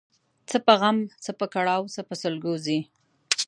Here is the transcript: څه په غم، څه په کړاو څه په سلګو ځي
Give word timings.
څه 0.49 0.57
په 0.65 0.73
غم، 0.79 0.97
څه 1.23 1.31
په 1.39 1.45
کړاو 1.53 1.91
څه 1.93 2.01
په 2.07 2.13
سلګو 2.21 2.53
ځي 2.65 2.79